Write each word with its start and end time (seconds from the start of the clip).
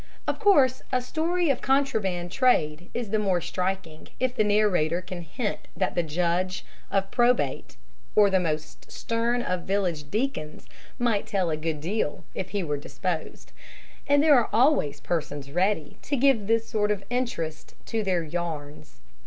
Of 0.25 0.39
course 0.39 0.81
a 0.91 0.99
story 0.99 1.51
of 1.51 1.61
contraband 1.61 2.31
trade 2.31 2.89
is 2.91 3.11
the 3.11 3.19
more 3.19 3.39
striking 3.39 4.07
if 4.19 4.35
the 4.35 4.43
narrator 4.43 4.99
can 4.99 5.21
hint 5.21 5.67
that 5.77 5.93
the 5.93 6.01
judge 6.01 6.65
of 6.89 7.11
probate 7.11 7.75
or 8.15 8.31
the 8.31 8.39
most 8.39 8.91
stern 8.91 9.43
of 9.43 9.61
village 9.61 10.09
deacons 10.09 10.65
might 10.97 11.27
tell 11.27 11.51
a 11.51 11.55
good 11.55 11.81
deal 11.81 12.23
if 12.33 12.49
he 12.49 12.63
were 12.63 12.77
disposed, 12.77 13.51
and 14.07 14.23
there 14.23 14.33
are 14.33 14.49
always 14.51 14.99
persons 15.01 15.51
ready 15.51 15.97
to 16.01 16.15
give 16.17 16.47
this 16.47 16.65
sort 16.67 16.89
of 16.89 17.03
interest 17.11 17.75
to 17.85 18.01
their 18.01 18.23
"yarns." 18.23 19.01